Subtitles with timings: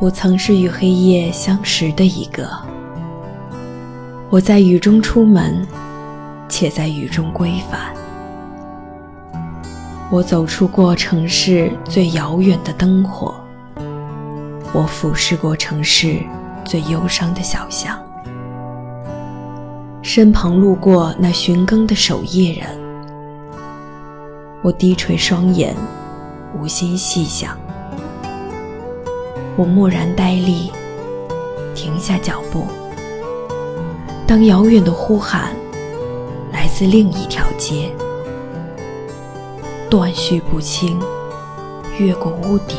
[0.00, 2.48] 我曾是与黑夜相识的一个，
[4.30, 5.62] 我在雨中出门，
[6.48, 7.94] 且在雨中归返。
[10.10, 13.34] 我走出过城市最遥远的灯火，
[14.72, 16.18] 我俯视过城市
[16.64, 18.02] 最忧伤的小巷，
[20.00, 22.70] 身旁路过那巡更的守夜人，
[24.62, 25.76] 我低垂双眼，
[26.58, 27.54] 无心细想。
[29.60, 30.72] 我蓦然呆立，
[31.74, 32.64] 停下脚步。
[34.26, 35.54] 当遥远的呼喊
[36.50, 37.90] 来自另一条街，
[39.90, 40.98] 断续不清，
[41.98, 42.78] 越过屋顶，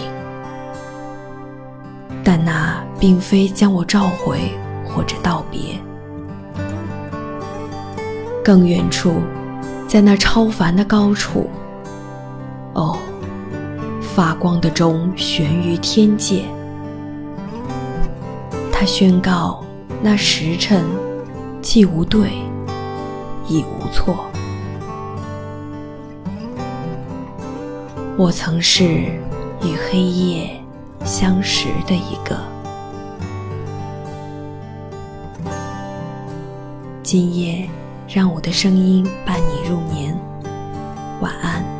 [2.24, 4.52] 但那并非将我召回
[4.84, 5.80] 或者道别。
[8.44, 9.22] 更远处，
[9.88, 11.48] 在那超凡的高处，
[12.74, 12.98] 哦，
[14.02, 16.44] 发光的钟悬于天界。
[18.82, 19.64] 他宣告，
[20.02, 20.84] 那时辰
[21.62, 22.32] 既无对，
[23.48, 24.26] 亦无错。
[28.18, 28.86] 我曾是
[29.62, 30.60] 与黑夜
[31.06, 32.36] 相识的一个。
[37.04, 37.70] 今夜，
[38.08, 40.20] 让我的声音伴你入眠。
[41.22, 41.71] 晚安。